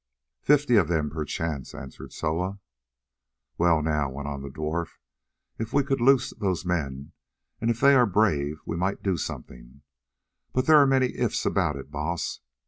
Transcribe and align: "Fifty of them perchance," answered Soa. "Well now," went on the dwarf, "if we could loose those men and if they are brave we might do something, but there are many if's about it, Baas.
"Fifty 0.41 0.77
of 0.77 0.87
them 0.87 1.11
perchance," 1.11 1.75
answered 1.75 2.11
Soa. 2.11 2.57
"Well 3.59 3.83
now," 3.83 4.09
went 4.09 4.27
on 4.27 4.41
the 4.41 4.49
dwarf, 4.49 4.97
"if 5.59 5.73
we 5.73 5.83
could 5.83 6.01
loose 6.01 6.31
those 6.31 6.65
men 6.65 7.11
and 7.59 7.69
if 7.69 7.81
they 7.81 7.93
are 7.93 8.07
brave 8.07 8.61
we 8.65 8.75
might 8.77 9.03
do 9.03 9.15
something, 9.15 9.83
but 10.53 10.65
there 10.65 10.77
are 10.77 10.87
many 10.87 11.09
if's 11.09 11.45
about 11.45 11.75
it, 11.75 11.91
Baas. 11.91 12.39